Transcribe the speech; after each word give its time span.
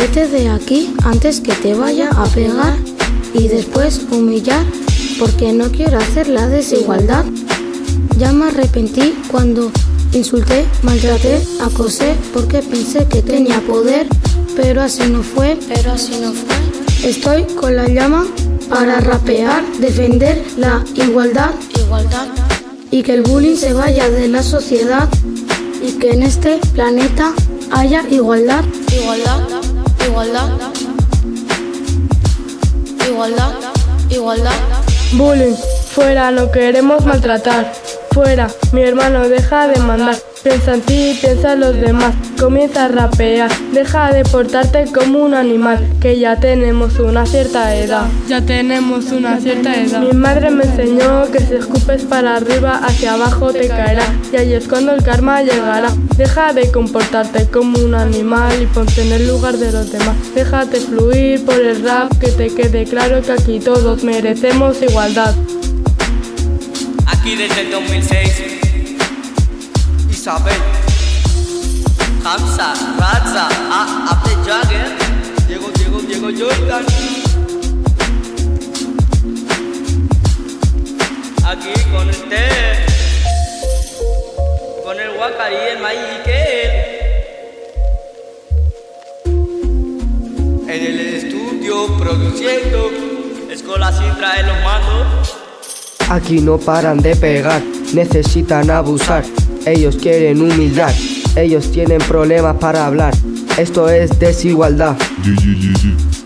Vete 0.00 0.28
de 0.28 0.48
aquí 0.48 0.94
antes 1.04 1.42
que 1.42 1.52
te 1.52 1.74
vaya 1.74 2.08
a 2.08 2.24
pegar 2.24 2.74
y 3.34 3.48
después 3.48 4.00
humillar 4.10 4.64
porque 5.18 5.52
no 5.52 5.70
quiero 5.70 5.98
hacer 5.98 6.26
la 6.26 6.48
desigualdad. 6.48 7.26
Ya 8.16 8.32
me 8.32 8.46
arrepentí 8.46 9.12
cuando 9.30 9.70
insulté, 10.14 10.64
maltraté, 10.82 11.42
acosé 11.60 12.14
porque 12.32 12.62
pensé 12.62 13.08
que 13.08 13.20
tenía 13.20 13.60
poder, 13.60 14.06
pero 14.56 14.80
así 14.80 15.02
no 15.06 15.22
fue, 15.22 15.58
pero 15.68 15.92
así 15.92 16.18
no 16.18 16.32
fue. 16.32 16.56
Estoy 17.06 17.42
con 17.60 17.76
la 17.76 17.86
llama 17.86 18.24
para 18.70 19.00
rapear, 19.00 19.62
defender 19.80 20.42
la 20.56 20.82
igualdad, 20.94 21.50
igualdad 21.78 22.26
y 22.90 23.02
que 23.02 23.12
el 23.12 23.20
bullying 23.20 23.56
se 23.56 23.74
vaya 23.74 24.08
de 24.08 24.28
la 24.28 24.42
sociedad 24.42 25.10
y 25.86 25.92
que 25.98 26.12
en 26.12 26.22
este 26.22 26.58
planeta 26.72 27.34
haya 27.70 28.02
igualdad, 28.10 28.64
igualdad, 28.90 29.69
igualdad, 30.06 30.48
igualdad, 33.08 33.52
igualdad. 34.10 34.52
Bullying, 35.12 35.56
fuera, 35.92 36.30
no 36.30 36.50
queremos 36.50 37.04
maltratar. 37.04 37.72
Fuera, 38.12 38.48
mi 38.72 38.82
hermano, 38.82 39.28
deja 39.28 39.68
de 39.68 39.80
mandar. 39.80 40.16
Piensa 40.42 40.72
en 40.72 40.80
ti, 40.80 41.18
piensa 41.20 41.52
en 41.52 41.60
los 41.60 41.74
demás. 41.74 42.14
Comienza 42.38 42.86
a 42.86 42.88
rapear, 42.88 43.50
deja 43.74 44.10
de 44.10 44.24
portarte 44.24 44.86
como 44.90 45.18
un 45.18 45.34
animal, 45.34 45.86
que 46.00 46.18
ya 46.18 46.40
tenemos 46.40 46.98
una 46.98 47.26
cierta 47.26 47.76
edad. 47.76 48.08
Ya 48.26 48.40
tenemos 48.40 49.12
una 49.12 49.38
cierta 49.38 49.74
edad. 49.74 50.00
Mi 50.00 50.12
madre 50.12 50.50
me 50.50 50.64
enseñó 50.64 51.30
que 51.30 51.40
si 51.40 51.54
escupes 51.54 52.04
para 52.04 52.36
arriba, 52.36 52.80
hacia 52.82 53.14
abajo 53.14 53.52
te 53.52 53.68
caerá. 53.68 54.04
Y 54.32 54.36
ahí 54.36 54.54
es 54.54 54.66
cuando 54.66 54.92
el 54.92 55.02
karma 55.02 55.42
llegará. 55.42 55.90
Deja 56.16 56.54
de 56.54 56.70
comportarte 56.72 57.46
como 57.48 57.78
un 57.78 57.94
animal 57.94 58.62
y 58.62 58.66
ponte 58.66 59.02
en 59.02 59.12
el 59.12 59.28
lugar 59.28 59.58
de 59.58 59.72
los 59.72 59.92
demás. 59.92 60.16
Déjate 60.34 60.80
fluir 60.80 61.44
por 61.44 61.60
el 61.60 61.82
rap, 61.84 62.16
que 62.18 62.28
te 62.28 62.54
quede 62.54 62.84
claro 62.84 63.20
que 63.20 63.32
aquí 63.32 63.60
todos 63.60 64.04
merecemos 64.04 64.80
igualdad. 64.80 65.34
Aquí 67.06 67.36
desde 67.36 67.60
el 67.60 67.70
2006 67.72 68.59
Isabel. 70.20 70.52
Hamza, 72.22 72.74
Raza, 72.98 73.48
A, 73.72 74.10
Abde 74.10 74.34
Jagger. 74.44 74.88
Diego, 75.48 75.70
Diego, 75.78 75.98
Diego 76.02 76.28
Jordan. 76.38 76.84
Aquí 81.42 81.72
con 81.90 82.06
el 82.06 82.22
T 82.28 82.36
Con 84.84 85.00
el 85.00 85.10
Wakari, 85.18 85.56
el 85.72 85.78
Michael 85.78 86.70
En 90.68 90.86
el 90.86 91.00
estudio 91.00 91.96
produciendo. 91.96 92.90
Escola 93.50 93.90
sin 93.90 94.14
traer 94.18 94.44
los 94.44 94.62
mandos. 94.62 95.36
Aquí 96.10 96.40
no 96.42 96.58
paran 96.58 96.98
de 96.98 97.16
pegar, 97.16 97.62
necesitan 97.94 98.70
abusar. 98.70 99.24
Ellos 99.66 99.96
quieren 99.96 100.40
humillar, 100.40 100.94
ellos 101.36 101.70
tienen 101.70 101.98
problemas 101.98 102.56
para 102.56 102.86
hablar. 102.86 103.14
Esto 103.58 103.88
es 103.90 104.18
desigualdad. 104.18 104.96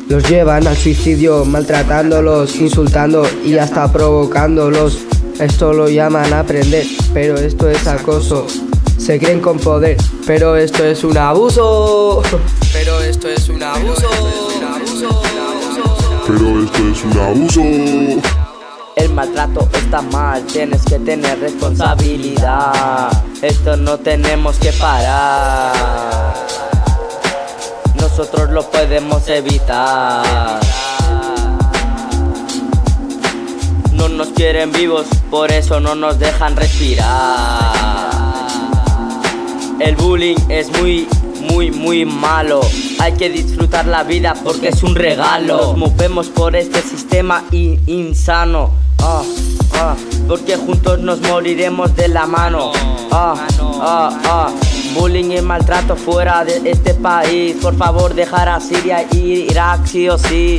Los 0.09 0.29
llevan 0.29 0.67
al 0.67 0.77
suicidio, 0.77 1.45
maltratándolos, 1.45 2.57
insultando 2.57 3.27
y 3.45 3.57
hasta 3.57 3.91
provocándolos. 3.91 4.99
Esto 5.41 5.73
lo 5.73 5.89
llaman 5.89 6.33
aprender, 6.33 6.87
pero 7.13 7.37
esto 7.37 7.69
es 7.69 7.87
acoso. 7.87 8.47
Se 8.99 9.19
creen 9.19 9.41
con 9.41 9.59
poder, 9.59 9.97
pero 10.27 10.57
esto 10.57 10.85
es 10.85 11.03
un 11.03 11.19
abuso. 11.19 12.23
Pero 12.73 13.01
esto 13.03 13.29
es 13.29 13.49
un 13.49 13.63
abuso. 13.63 14.09
Pero 16.27 16.63
esto 16.63 16.89
es 16.91 17.05
un 17.05 17.19
abuso. 17.19 18.54
El 19.05 19.11
maltrato 19.13 19.69
está 19.75 20.01
mal, 20.01 20.43
tienes 20.47 20.83
que 20.83 20.99
tener 20.99 21.39
responsabilidad. 21.39 23.13
Esto 23.43 23.77
no 23.77 23.99
tenemos 23.99 24.57
que 24.57 24.73
parar. 24.73 25.75
Nosotros 28.01 28.49
lo 28.51 28.63
podemos 28.71 29.29
evitar. 29.29 30.59
No 33.93 34.09
nos 34.09 34.29
quieren 34.29 34.73
vivos, 34.73 35.07
por 35.31 35.53
eso 35.53 35.81
no 35.81 35.95
nos 35.95 36.19
dejan 36.19 36.57
respirar. 36.57 37.61
El 39.81 39.97
bullying 39.97 40.37
es 40.49 40.71
muy, 40.81 41.07
muy, 41.51 41.71
muy 41.71 42.07
malo. 42.07 42.63
Hay 43.01 43.13
que 43.13 43.29
disfrutar 43.29 43.85
la 43.87 44.03
vida 44.03 44.33
porque 44.43 44.69
es 44.69 44.83
un 44.83 44.95
regalo. 44.95 45.59
Nos 45.59 45.77
movemos 45.77 46.29
por 46.29 46.57
este 46.57 46.81
sistema 46.81 47.45
in- 47.51 47.83
insano. 47.87 48.83
Ah, 49.07 49.23
ah, 49.75 49.97
porque 50.27 50.57
juntos 50.57 50.99
nos 51.01 51.21
moriremos 51.21 51.95
de 51.95 52.09
la 52.09 52.25
mano. 52.25 52.73
Ah, 53.13 53.35
ah, 53.83 54.21
ah. 54.25 54.51
Bullying 54.95 55.31
y 55.33 55.43
maltrato 55.43 55.95
fuera 55.95 56.43
de 56.43 56.71
este 56.71 56.95
país. 56.95 57.55
Por 57.61 57.77
favor, 57.77 58.15
dejar 58.15 58.49
a 58.49 58.61
Siria 58.61 59.07
y 59.13 59.47
Irak 59.51 59.85
sí 59.85 60.09
o 60.09 60.17
sí. 60.17 60.59